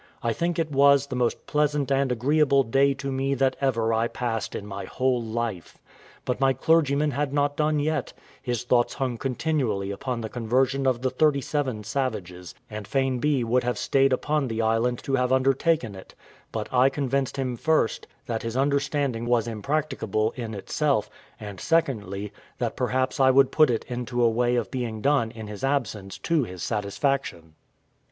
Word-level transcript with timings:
I 0.23 0.33
think 0.33 0.57
it 0.57 0.71
was 0.71 1.05
the 1.05 1.15
most 1.15 1.45
pleasant 1.45 1.91
and 1.91 2.11
agreeable 2.11 2.63
day 2.63 2.95
to 2.95 3.11
me 3.11 3.35
that 3.35 3.55
ever 3.61 3.93
I 3.93 4.07
passed 4.07 4.55
in 4.55 4.65
my 4.65 4.85
whole 4.85 5.21
life. 5.21 5.77
But 6.25 6.39
my 6.39 6.53
clergyman 6.53 7.11
had 7.11 7.31
not 7.31 7.55
done 7.55 7.77
yet: 7.79 8.11
his 8.41 8.63
thoughts 8.63 8.95
hung 8.95 9.19
continually 9.19 9.91
upon 9.91 10.21
the 10.21 10.27
conversion 10.27 10.87
of 10.87 11.03
the 11.03 11.11
thirty 11.11 11.39
seven 11.39 11.83
savages, 11.83 12.55
and 12.67 12.87
fain 12.87 13.19
be 13.19 13.43
would 13.43 13.63
have 13.63 13.77
stayed 13.77 14.11
upon 14.11 14.47
the 14.47 14.59
island 14.59 14.97
to 15.03 15.13
have 15.13 15.31
undertaken 15.31 15.93
it; 15.93 16.15
but 16.51 16.67
I 16.73 16.89
convinced 16.89 17.37
him, 17.37 17.55
first, 17.55 18.07
that 18.25 18.41
his 18.41 18.57
undertaking 18.57 19.27
was 19.27 19.47
impracticable 19.47 20.33
in 20.35 20.55
itself; 20.55 21.11
and, 21.39 21.59
secondly, 21.59 22.33
that 22.57 22.75
perhaps 22.75 23.19
I 23.19 23.29
would 23.29 23.51
put 23.51 23.69
it 23.69 23.83
into 23.87 24.23
a 24.23 24.29
way 24.31 24.55
of 24.55 24.71
being 24.71 24.99
done 25.01 25.29
in 25.29 25.45
his 25.45 25.63
absence 25.63 26.17
to 26.17 26.43
his 26.43 26.63
satisfaction. 26.63 27.53